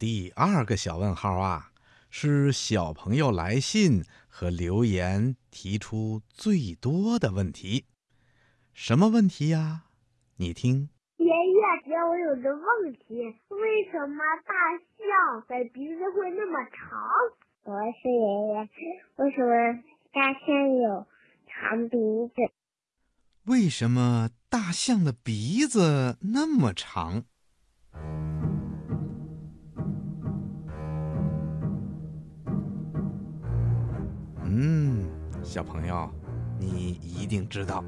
[0.00, 1.72] 第二个小问号啊，
[2.08, 7.84] 是小朋友来信和留言提出最多的问题。
[8.72, 9.82] 什么问题呀？
[10.36, 10.88] 你听。
[11.18, 13.14] 爷爷，我有个问题，
[13.50, 14.54] 为什么大
[14.96, 16.98] 象的鼻子会那么长？
[17.64, 18.70] 我是爷爷，
[19.16, 19.82] 为什么
[20.14, 21.06] 大象有
[21.46, 21.98] 长鼻
[22.34, 22.50] 子？
[23.44, 27.24] 为什么大象的鼻子那么长？
[35.50, 36.08] 小朋友，
[36.60, 37.82] 你一定知道，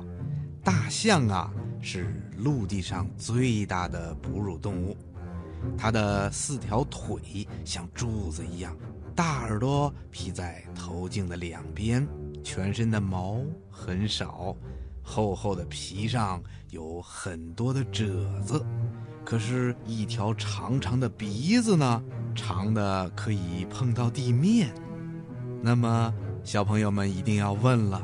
[0.65, 1.48] 大象啊
[1.80, 4.97] 是陆地上最大的哺乳动物。
[5.79, 8.77] 它的四条腿像柱子一样，
[9.15, 12.05] 大耳朵披在头颈的两边，
[12.43, 13.41] 全身的毛
[13.71, 14.57] 很少，
[15.01, 18.60] 厚厚的皮上有很多的褶子。
[19.24, 22.02] 可是，一条长长的鼻子呢，
[22.35, 24.74] 长的可以碰到地面。
[25.63, 26.13] 那么，
[26.45, 28.02] 小朋友们一定要问了：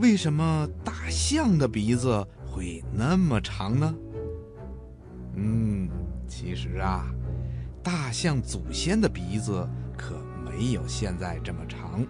[0.00, 3.94] 为什么大象的鼻子会那么长呢？
[5.36, 5.88] 嗯，
[6.26, 7.06] 其实啊，
[7.80, 12.04] 大象祖先的鼻子可没有现在这么长，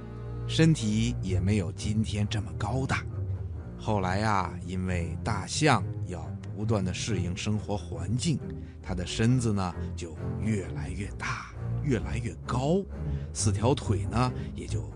[0.47, 3.05] 身体也没有今天这么高大。
[3.79, 8.39] 后来呀，因为大象要不断的适应生活环境，
[8.83, 11.53] 它的身子呢就越来越大，
[11.83, 12.83] 越来越高，
[13.35, 14.91] 四条腿呢也就。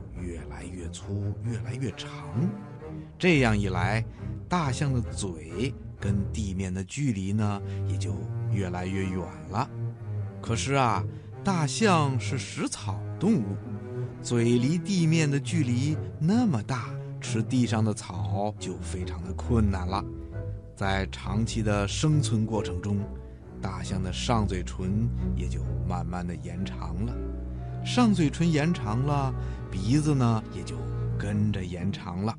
[0.54, 2.08] 越来越粗，越来越长，
[3.18, 4.04] 这样一来，
[4.48, 8.14] 大象的嘴跟地面的距离呢，也就
[8.52, 9.68] 越来越远了。
[10.40, 11.04] 可是啊，
[11.42, 13.56] 大象是食草动物，
[14.22, 16.88] 嘴离地面的距离那么大，
[17.20, 20.04] 吃地上的草就非常的困难了。
[20.76, 22.98] 在长期的生存过程中，
[23.60, 27.14] 大象的上嘴唇也就慢慢的延长了。
[27.84, 29.32] 上嘴唇延长了，
[29.70, 30.74] 鼻子呢也就
[31.18, 32.34] 跟着延长了。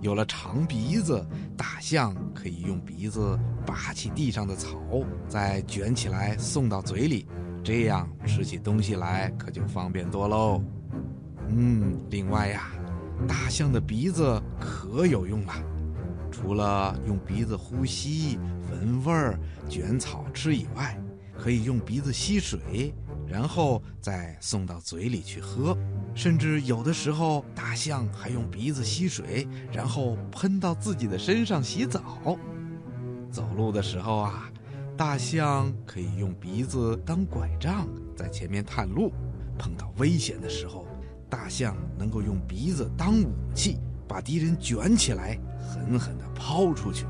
[0.00, 4.78] 有了长鼻子，大象可以用鼻子拔起地上的草，
[5.28, 7.26] 再卷起来送到嘴里，
[7.64, 10.62] 这样吃起东西来可就方便多喽。
[11.48, 12.70] 嗯，另外呀，
[13.26, 15.52] 大象的鼻子可有用了，
[16.30, 18.38] 除了用鼻子呼吸、
[18.70, 20.96] 闻味儿、卷草吃以外，
[21.36, 22.94] 可以用鼻子吸水。
[23.32, 25.74] 然后再送到嘴里去喝，
[26.14, 32.38] 甚至有的时候，大象还用鼻子吸水，然后喷到自己的身上洗澡。
[33.30, 34.52] 走路的时候啊，
[34.98, 39.10] 大象可以用鼻子当拐杖，在前面探路。
[39.58, 40.86] 碰到危险的时候，
[41.30, 47.06] 大象能够用鼻子当武器，把敌人卷起来，狠狠地抛出去。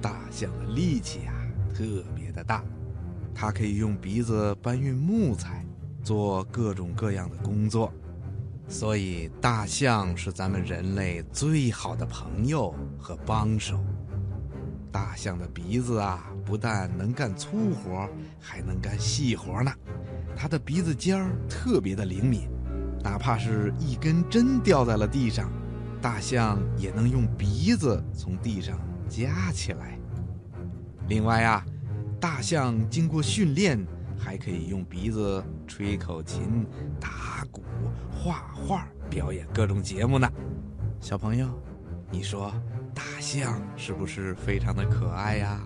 [0.00, 1.34] 大象的力气啊，
[1.74, 1.84] 特
[2.16, 2.64] 别的大。
[3.34, 5.64] 它可以用鼻子搬运木材，
[6.02, 7.92] 做各种各样的工作，
[8.68, 13.82] 所以大象是咱们人类最好的朋友和帮手。
[14.92, 18.08] 大象的鼻子啊，不但能干粗活，
[18.40, 19.72] 还能干细活呢。
[20.36, 22.48] 它的鼻子尖儿特别的灵敏，
[23.02, 25.50] 哪怕是一根针掉在了地上，
[26.02, 29.98] 大象也能用鼻子从地上夹起来。
[31.08, 31.64] 另外呀。
[32.20, 33.82] 大象经过训练，
[34.18, 36.66] 还可以用鼻子吹口琴、
[37.00, 37.62] 打鼓、
[38.12, 40.30] 画画，表演各种节目呢。
[41.00, 41.48] 小朋友，
[42.10, 42.52] 你说
[42.94, 45.62] 大象是不是非常的可爱呀？